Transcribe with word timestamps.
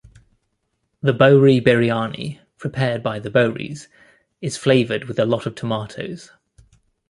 The 1.01 1.13
Bohri 1.13 1.61
biryani, 1.61 2.39
prepared 2.57 3.03
by 3.03 3.19
the 3.19 3.29
Bohris 3.29 3.85
is 4.41 4.57
flavoured 4.57 5.03
with 5.03 5.19
a 5.19 5.25
lot 5.25 5.45
of 5.45 5.53
tomatoes. 5.53 6.31